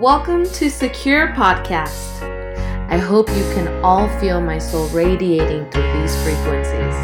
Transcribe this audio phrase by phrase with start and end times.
[0.00, 2.22] Welcome to Secure Podcast.
[2.88, 6.94] I hope you can all feel my soul radiating through these frequencies.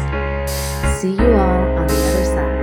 [1.01, 2.55] See you all on the other side.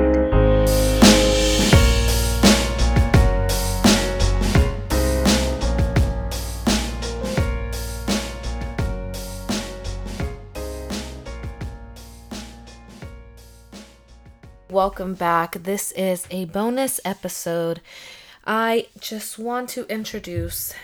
[14.70, 15.62] Welcome back.
[15.62, 17.83] This is a bonus episode.
[18.45, 20.74] I just want to introduce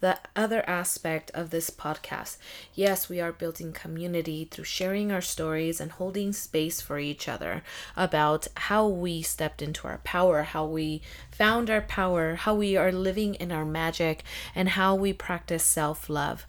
[0.00, 2.38] the other aspect of this podcast.
[2.74, 7.62] Yes, we are building community through sharing our stories and holding space for each other
[7.96, 12.92] about how we stepped into our power, how we found our power, how we are
[12.92, 14.22] living in our magic,
[14.54, 16.46] and how we practice self love.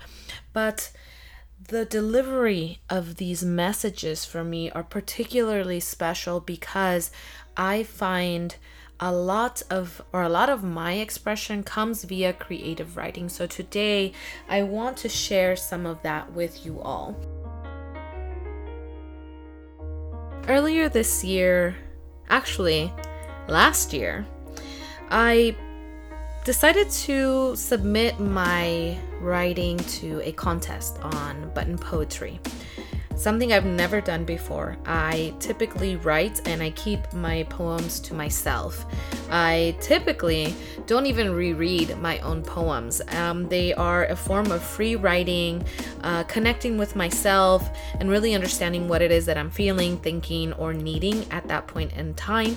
[0.53, 0.91] But
[1.67, 7.11] the delivery of these messages for me are particularly special because
[7.57, 8.55] I find
[8.99, 13.29] a lot of or a lot of my expression comes via creative writing.
[13.29, 14.13] So today
[14.49, 17.15] I want to share some of that with you all.
[20.47, 21.75] Earlier this year,
[22.29, 22.91] actually
[23.47, 24.25] last year,
[25.09, 25.55] I
[26.45, 32.39] decided to submit my writing to a contest on button poetry.
[33.17, 34.77] Something I've never done before.
[34.85, 38.85] I typically write and I keep my poems to myself.
[39.31, 40.53] I typically
[40.85, 43.01] don't even reread my own poems.
[43.09, 45.65] Um, they are a form of free writing,
[46.03, 47.67] uh, connecting with myself,
[47.99, 51.93] and really understanding what it is that I'm feeling, thinking, or needing at that point
[51.93, 52.55] in time.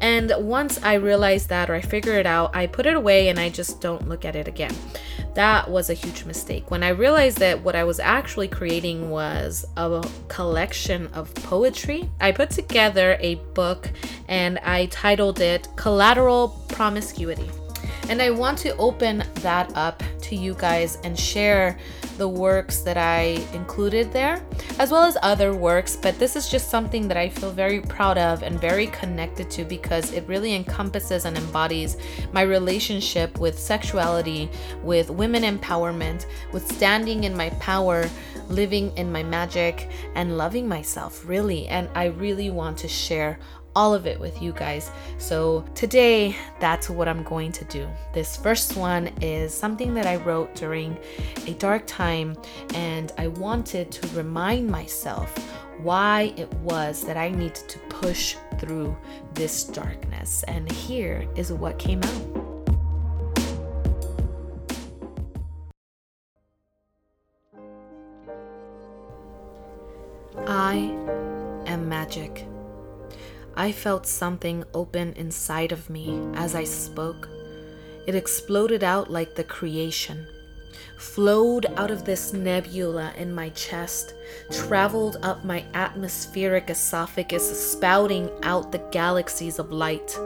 [0.00, 3.38] And once I realize that or I figure it out, I put it away and
[3.38, 4.74] I just don't look at it again.
[5.34, 6.70] That was a huge mistake.
[6.70, 9.97] When I realized that what I was actually creating was a
[10.28, 13.90] collection of poetry, I put together a book
[14.28, 17.50] and I titled it Collateral Promiscuity.
[18.08, 21.78] And I want to open that up to you guys and share
[22.16, 24.42] the works that I included there,
[24.78, 25.96] as well as other works.
[25.96, 29.64] But this is just something that I feel very proud of and very connected to
[29.64, 31.96] because it really encompasses and embodies
[32.32, 34.50] my relationship with sexuality,
[34.82, 38.08] with women empowerment, with standing in my power,
[38.48, 41.68] living in my magic, and loving myself, really.
[41.68, 43.38] And I really want to share
[43.74, 44.90] all of it with you guys.
[45.18, 47.88] So today, that's what I'm going to do.
[48.12, 50.98] This first one is something that I wrote during
[51.46, 52.36] a dark time,
[52.74, 55.32] and I wanted to remind myself
[55.82, 58.96] why it was that I needed to push through
[59.34, 60.42] this darkness.
[60.48, 62.48] And here is what came out.
[70.46, 70.76] I
[71.66, 72.46] am magic.
[73.58, 77.28] I felt something open inside of me as I spoke.
[78.06, 80.28] It exploded out like the creation,
[80.96, 84.14] flowed out of this nebula in my chest,
[84.52, 90.16] traveled up my atmospheric esophagus, spouting out the galaxies of light.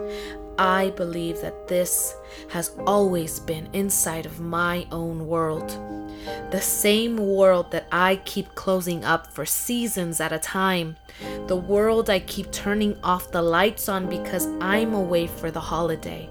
[0.57, 2.15] I believe that this
[2.49, 5.69] has always been inside of my own world.
[6.51, 10.95] The same world that I keep closing up for seasons at a time.
[11.47, 16.29] The world I keep turning off the lights on because I'm away for the holiday.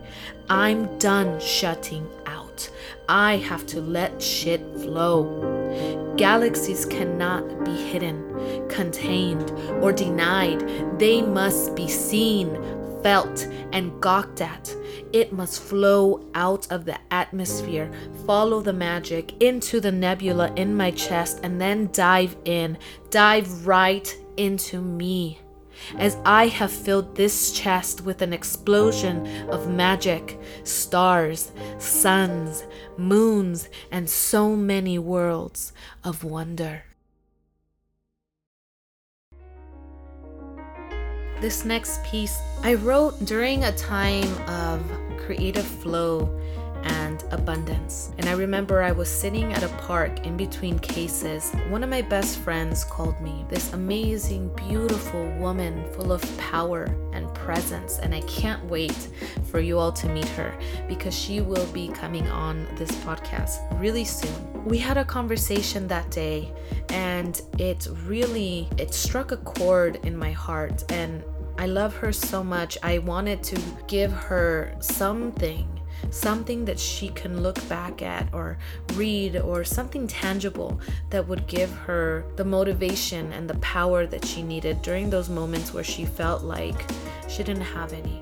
[0.48, 2.70] I'm done shutting out.
[3.08, 6.14] I have to let shit flow.
[6.16, 9.50] Galaxies cannot be hidden, contained,
[9.82, 10.60] or denied.
[10.98, 12.54] They must be seen,
[13.02, 14.74] felt, and gawked at.
[15.12, 17.90] It must flow out of the atmosphere,
[18.26, 22.78] follow the magic into the nebula in my chest, and then dive in,
[23.10, 25.38] dive right into me.
[25.98, 32.64] As I have filled this chest with an explosion of magic, stars, suns,
[32.96, 35.72] moons, and so many worlds
[36.04, 36.84] of wonder.
[41.42, 44.80] This next piece I wrote during a time of
[45.18, 46.38] creative flow
[46.84, 48.12] and abundance.
[48.18, 51.52] And I remember I was sitting at a park in between cases.
[51.68, 57.32] One of my best friends called me, this amazing, beautiful woman full of power and
[57.34, 57.98] presence.
[57.98, 59.08] And I can't wait
[59.50, 60.56] for you all to meet her
[60.88, 64.64] because she will be coming on this podcast really soon.
[64.64, 66.52] We had a conversation that day
[66.90, 71.24] and it really it struck a chord in my heart and
[71.58, 72.78] I love her so much.
[72.82, 75.68] I wanted to give her something
[76.10, 78.58] something that she can look back at or
[78.94, 84.42] read or something tangible that would give her the motivation and the power that she
[84.42, 86.90] needed during those moments where she felt like
[87.28, 88.18] she didn't have any.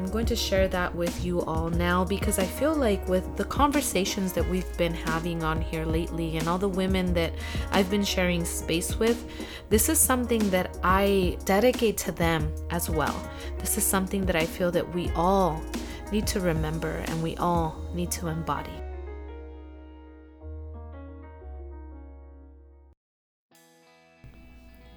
[0.00, 3.44] I'm going to share that with you all now because I feel like with the
[3.44, 7.34] conversations that we've been having on here lately and all the women that
[7.70, 9.30] I've been sharing space with,
[9.68, 13.14] this is something that I dedicate to them as well.
[13.58, 15.62] This is something that I feel that we all
[16.10, 18.72] need to remember and we all need to embody.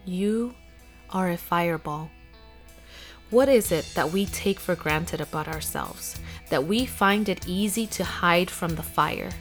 [0.06, 0.56] You
[1.10, 2.10] are a fireball.
[3.34, 6.20] What is it that we take for granted about ourselves?
[6.50, 9.32] That we find it easy to hide from the fire?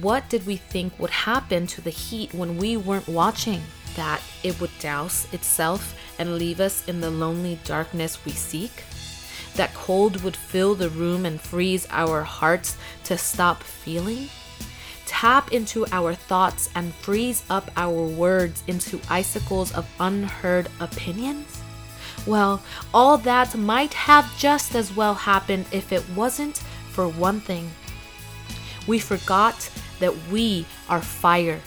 [0.00, 3.62] What did we think would happen to the heat when we weren't watching?
[3.94, 8.82] That it would douse itself and leave us in the lonely darkness we seek?
[9.54, 14.28] That cold would fill the room and freeze our hearts to stop feeling?
[15.04, 21.62] Tap into our thoughts and freeze up our words into icicles of unheard opinions?
[22.26, 22.60] Well,
[22.92, 26.58] all that might have just as well happened if it wasn't
[26.90, 27.70] for one thing.
[28.86, 29.70] We forgot
[30.00, 31.60] that we are fire,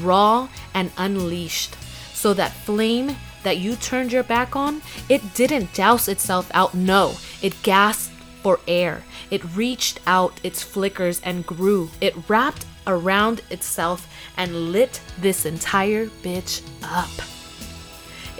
[0.00, 1.76] raw and unleashed,
[2.14, 6.74] so that flame that you turned your back on, it didn't douse itself out.
[6.74, 9.02] No, it gasped for air.
[9.30, 11.90] It reached out its flickers and grew.
[12.00, 17.39] It wrapped around itself and lit this entire bitch up.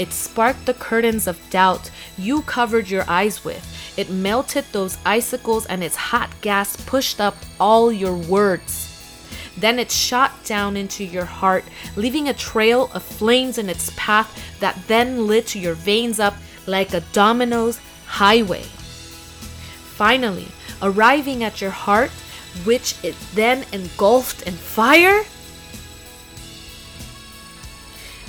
[0.00, 3.62] It sparked the curtains of doubt you covered your eyes with.
[3.98, 8.86] It melted those icicles and its hot gas pushed up all your words.
[9.58, 11.64] Then it shot down into your heart,
[11.96, 16.34] leaving a trail of flames in its path that then lit your veins up
[16.66, 18.62] like a domino's highway.
[20.00, 20.48] Finally,
[20.80, 22.10] arriving at your heart,
[22.64, 25.24] which it then engulfed in fire,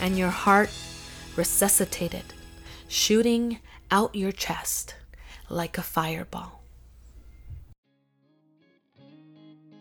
[0.02, 0.70] and your heart
[1.36, 2.24] resuscitated,
[2.88, 4.96] shooting out your chest
[5.50, 6.62] like a fireball.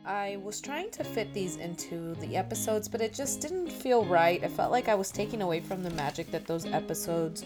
[0.05, 4.43] I was trying to fit these into the episodes, but it just didn't feel right.
[4.43, 7.44] I felt like I was taking away from the magic that those episodes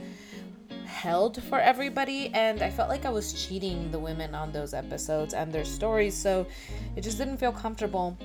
[0.84, 5.34] held for everybody and I felt like I was cheating the women on those episodes
[5.34, 6.46] and their stories so
[6.96, 8.16] it just didn't feel comfortable.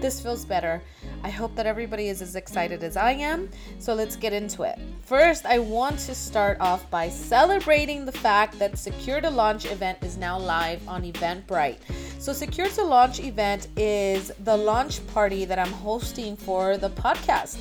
[0.00, 0.82] This feels better.
[1.22, 3.48] I hope that everybody is as excited as I am.
[3.78, 4.78] So let's get into it.
[5.02, 9.98] First, I want to start off by celebrating the fact that Secure to Launch event
[10.02, 11.78] is now live on Eventbrite.
[12.18, 17.58] So, Secure to Launch event is the launch party that I'm hosting for the podcast.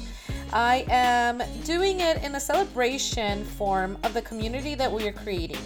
[0.54, 5.60] I am doing it in a celebration form of the community that we are creating.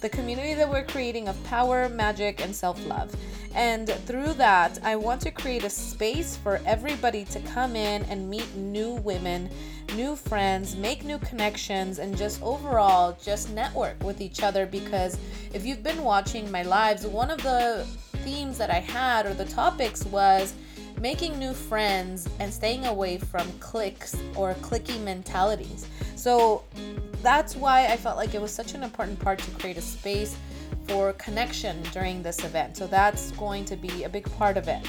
[0.00, 3.14] The community that we're creating of power, magic, and self love.
[3.54, 8.28] And through that, I want to create a space for everybody to come in and
[8.30, 9.50] meet new women,
[9.94, 14.64] new friends, make new connections, and just overall just network with each other.
[14.64, 15.18] Because
[15.52, 17.86] if you've been watching my lives, one of the
[18.24, 20.54] themes that I had or the topics was
[21.02, 25.88] making new friends and staying away from cliques or clicky mentalities.
[26.14, 26.62] So
[27.22, 30.36] that's why I felt like it was such an important part to create a space
[30.86, 32.76] for connection during this event.
[32.76, 34.86] So that's going to be a big part of it.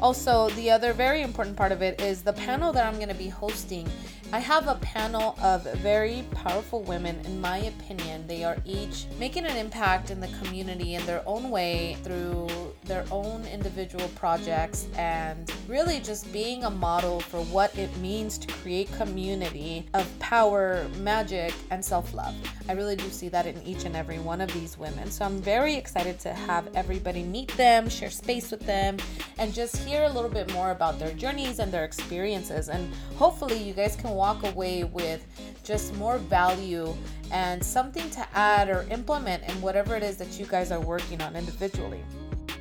[0.00, 3.14] Also, the other very important part of it is the panel that I'm going to
[3.14, 3.88] be hosting.
[4.34, 8.26] I have a panel of very powerful women, in my opinion.
[8.26, 12.48] They are each making an impact in the community in their own way through
[12.84, 18.48] their own individual projects and really just being a model for what it means to
[18.48, 22.34] create community of power, magic, and self love.
[22.68, 25.10] I really do see that in each and every one of these women.
[25.10, 28.98] So I'm very excited to have everybody meet them, share space with them,
[29.38, 32.68] and just hear a little bit more about their journeys and their experiences.
[32.68, 35.26] And hopefully, you guys can walk away with
[35.64, 36.94] just more value
[37.30, 41.20] and something to add or implement in whatever it is that you guys are working
[41.22, 42.02] on individually.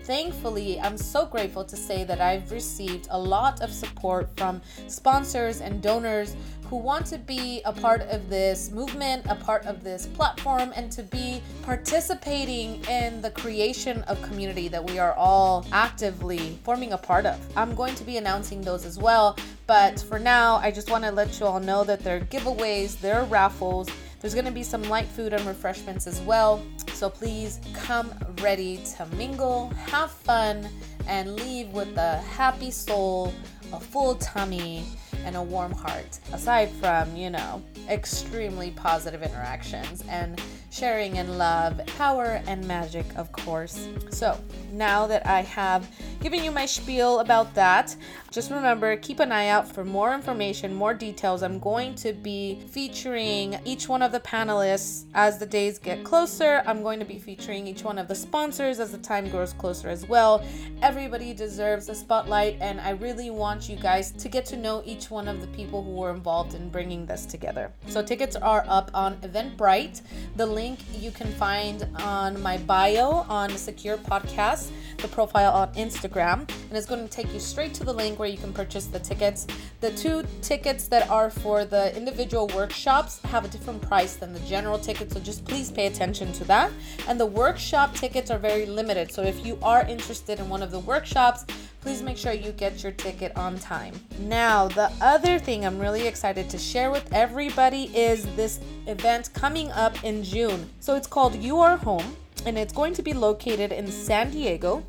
[0.04, 5.62] Thankfully, I'm so grateful to say that I've received a lot of support from sponsors
[5.62, 6.36] and donors
[6.72, 10.92] who want to be a part of this movement, a part of this platform, and
[10.94, 16.98] to be participating in the creation of community that we are all actively forming a
[16.98, 17.38] part of.
[17.58, 21.12] I'm going to be announcing those as well, but for now, I just want to
[21.12, 23.90] let you all know that there are giveaways, there are raffles
[24.22, 26.64] there's going to be some light food and refreshments as well.
[26.94, 30.70] So please come ready to mingle, have fun,
[31.08, 33.34] and leave with a happy soul,
[33.74, 34.86] a full tummy,
[35.26, 36.20] and a warm heart.
[36.34, 40.40] Aside from, you know, extremely positive interactions and
[40.72, 43.90] sharing and love, power and magic, of course.
[44.10, 44.40] So,
[44.72, 45.88] now that I have
[46.22, 47.96] given you my spiel about that,
[48.32, 51.44] just remember keep an eye out for more information, more details.
[51.44, 56.64] I'm going to be featuring each one of the panelists as the days get closer.
[56.66, 59.90] I'm going to be featuring each one of the sponsors as the time grows closer
[59.90, 60.42] as well.
[60.82, 65.12] Everybody deserves a spotlight, and I really want you guys to get to know each
[65.12, 67.74] one of the people who were involved in bringing this together.
[67.88, 70.02] So, tickets are up on Eventbrite.
[70.38, 76.40] The link you can find on my bio on Secure Podcast, the profile on Instagram,
[76.40, 79.00] and it's going to take you straight to the link where you can purchase the
[79.00, 79.48] tickets.
[79.80, 84.40] The two tickets that are for the individual workshops have a different price than the
[84.42, 86.72] general ticket, so just please pay attention to that.
[87.08, 90.70] And the workshop tickets are very limited, so if you are interested in one of
[90.70, 91.44] the workshops,
[91.82, 93.94] please make sure you get your ticket on time.
[94.20, 99.72] Now, the other thing I'm really excited to share with everybody is this event coming
[99.72, 100.70] up in June.
[100.80, 104.84] So it's called You Are Home and it's going to be located in San Diego.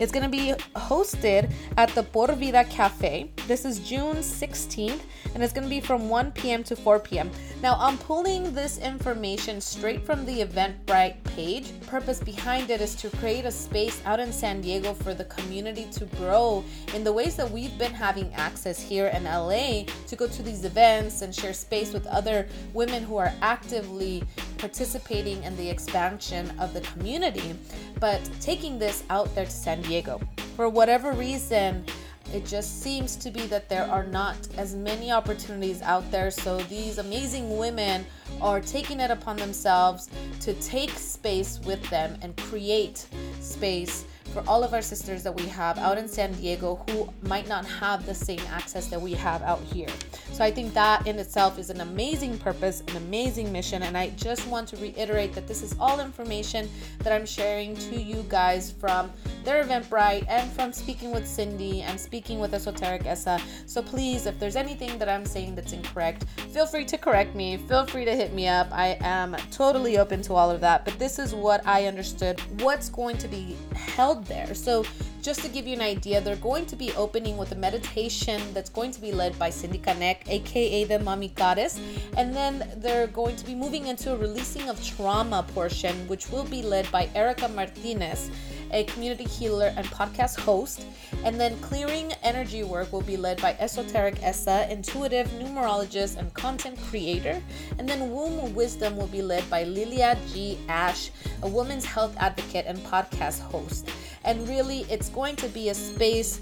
[0.00, 3.30] It's going to be hosted at the Por Vida Cafe.
[3.46, 5.02] This is June 16th,
[5.34, 6.64] and it's going to be from 1 p.m.
[6.64, 7.30] to 4 p.m.
[7.62, 11.78] Now, I'm pulling this information straight from the Eventbrite page.
[11.86, 15.86] Purpose behind it is to create a space out in San Diego for the community
[15.92, 16.64] to grow
[16.94, 20.64] in the ways that we've been having access here in LA to go to these
[20.64, 24.24] events and share space with other women who are actively
[24.60, 27.54] participating in the expansion of the community,
[27.98, 30.20] but taking this out there to San Diego.
[30.54, 31.84] For whatever reason,
[32.32, 36.30] it just seems to be that there are not as many opportunities out there.
[36.30, 38.06] So these amazing women
[38.40, 40.08] are taking it upon themselves
[40.40, 43.06] to take space with them and create
[43.40, 47.48] space for all of our sisters that we have out in San Diego who might
[47.48, 49.88] not have the same access that we have out here.
[50.32, 53.82] So I think that in itself is an amazing purpose, an amazing mission.
[53.82, 56.68] And I just want to reiterate that this is all information
[57.00, 59.10] that I'm sharing to you guys from
[59.44, 63.40] their Eventbrite and from speaking with Cindy and speaking with Esoteric Essa.
[63.66, 67.56] So please, if there's anything that I'm saying that's incorrect, feel free to correct me.
[67.56, 68.68] Feel free to hit me up.
[68.70, 70.84] I am totally open to all of that.
[70.84, 74.54] But this is what I understood what's going to be held there.
[74.54, 74.84] So
[75.22, 78.70] just to give you an idea, they're going to be opening with a meditation that's
[78.70, 81.78] going to be led by Cindy Kanek, aka the Mommy Goddess.
[82.16, 86.44] And then they're going to be moving into a releasing of trauma portion, which will
[86.44, 88.30] be led by Erica Martinez,
[88.72, 90.86] a community healer and podcast host.
[91.24, 96.78] And then clearing energy work will be led by Esoteric Essa, intuitive numerologist and content
[96.88, 97.42] creator.
[97.78, 100.58] And then womb wisdom will be led by Lilia G.
[100.68, 101.10] Ash,
[101.42, 103.88] a women's health advocate and podcast host.
[104.24, 106.40] And really, it's going to be a space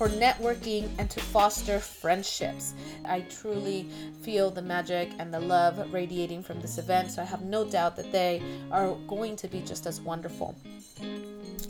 [0.00, 2.72] for networking and to foster friendships.
[3.04, 3.86] I truly
[4.22, 7.96] feel the magic and the love radiating from this event, so I have no doubt
[7.96, 8.40] that they
[8.72, 10.56] are going to be just as wonderful.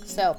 [0.05, 0.37] So,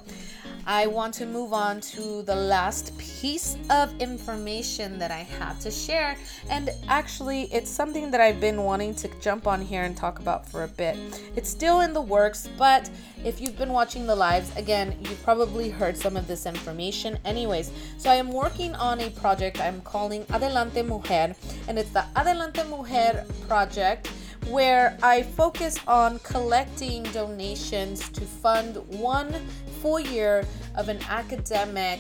[0.65, 5.71] I want to move on to the last piece of information that I have to
[5.71, 6.15] share.
[6.49, 10.47] And actually, it's something that I've been wanting to jump on here and talk about
[10.47, 10.97] for a bit.
[11.35, 12.89] It's still in the works, but
[13.23, 17.17] if you've been watching the lives, again, you've probably heard some of this information.
[17.25, 21.35] Anyways, so I am working on a project I'm calling Adelante Mujer,
[21.67, 24.11] and it's the Adelante Mujer project
[24.47, 29.33] where I focus on collecting donations to fund one
[29.81, 30.43] full year
[30.75, 31.99] of an academic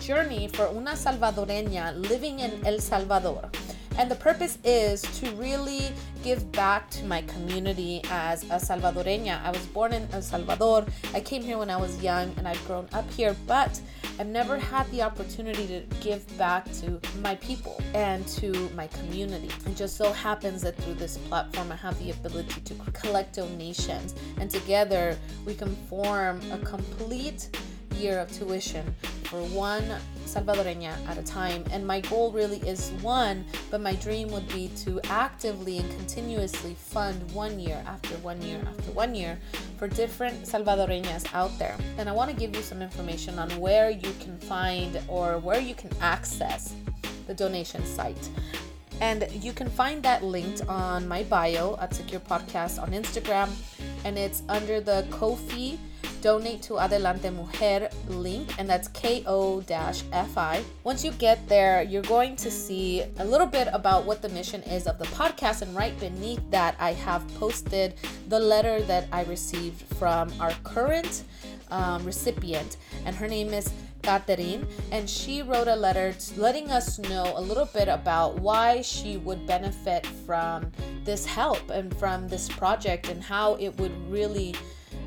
[0.00, 3.50] journey for una salvadoreña living in El Salvador.
[3.98, 5.92] And the purpose is to really
[6.22, 9.42] give back to my community as a Salvadoreña.
[9.44, 10.86] I was born in El Salvador.
[11.12, 13.80] I came here when I was young and I've grown up here, but
[14.18, 19.48] I've never had the opportunity to give back to my people and to my community.
[19.66, 24.14] It just so happens that through this platform, I have the ability to collect donations,
[24.38, 25.16] and together
[25.46, 27.48] we can form a complete
[27.96, 28.94] year of tuition
[29.24, 29.84] for one
[30.34, 31.64] Salvadoreña at a time.
[31.72, 36.74] And my goal really is one, but my dream would be to actively and continuously
[36.74, 39.38] fund one year after one year after one year
[39.76, 41.76] for different Salvadoreñas out there.
[41.98, 45.60] And I want to give you some information on where you can find or where
[45.60, 46.74] you can access
[47.26, 48.28] the donation site.
[49.00, 53.48] And you can find that linked on my bio at Secure Podcast on Instagram.
[54.04, 55.78] And it's under the Ko-fi
[56.20, 60.62] donate to Adelante Mujer link, and that's ko-fi.
[60.84, 64.62] Once you get there, you're going to see a little bit about what the mission
[64.62, 67.94] is of the podcast, and right beneath that, I have posted
[68.28, 71.24] the letter that I received from our current
[71.70, 73.72] um, recipient, and her name is
[74.02, 79.18] Catherine, and she wrote a letter letting us know a little bit about why she
[79.18, 80.72] would benefit from
[81.04, 84.54] this help and from this project and how it would really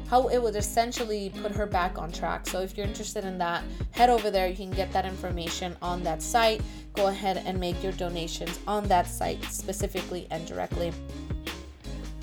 [0.09, 2.47] how it would essentially put her back on track.
[2.47, 4.47] So if you're interested in that, head over there.
[4.47, 6.61] You can get that information on that site.
[6.93, 10.93] Go ahead and make your donations on that site specifically and directly.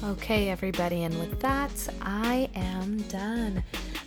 [0.02, 1.70] Okay, everybody, and with that,
[2.00, 3.62] I am done.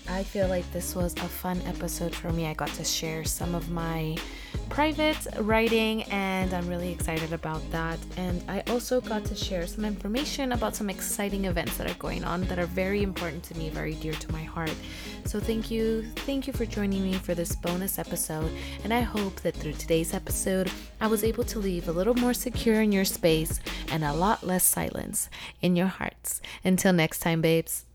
[0.09, 2.47] I feel like this was a fun episode for me.
[2.47, 4.17] I got to share some of my
[4.69, 7.99] private writing, and I'm really excited about that.
[8.17, 12.23] And I also got to share some information about some exciting events that are going
[12.23, 14.73] on that are very important to me, very dear to my heart.
[15.25, 16.03] So, thank you.
[16.27, 18.51] Thank you for joining me for this bonus episode.
[18.83, 22.33] And I hope that through today's episode, I was able to leave a little more
[22.33, 25.29] secure in your space and a lot less silence
[25.61, 26.41] in your hearts.
[26.63, 27.85] Until next time, babes.